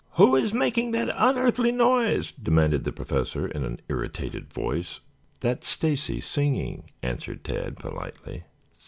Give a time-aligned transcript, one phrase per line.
[0.13, 4.99] "Who is making that unearthly noise?" demanded the Professor in an irritated voice.
[5.41, 8.45] "That's Stacy singing," answered Tad politely.